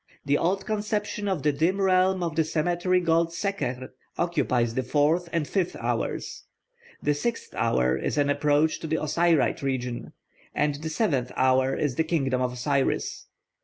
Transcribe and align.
The 0.25 0.39
old 0.39 0.65
conception 0.65 1.27
of 1.27 1.43
the 1.43 1.51
dim 1.53 1.79
realm 1.79 2.23
of 2.23 2.35
the 2.35 2.43
cemetery 2.43 2.99
god 2.99 3.31
Seker 3.33 3.93
occupies 4.17 4.73
the 4.73 4.81
fourth 4.81 5.29
and 5.31 5.47
fifth 5.47 5.75
hours; 5.75 6.45
the 7.03 7.13
sixth 7.13 7.53
hour 7.53 7.95
is 7.95 8.17
an 8.17 8.27
approach 8.31 8.79
to 8.79 8.87
the 8.87 8.97
Osiride 8.97 9.61
region, 9.61 10.13
and 10.55 10.73
the 10.73 10.89
seventh 10.89 11.31
hour 11.35 11.75
is 11.75 11.97
the 11.97 12.03
kingdom 12.03 12.41
of 12.41 12.53
Osiris. 12.53 13.27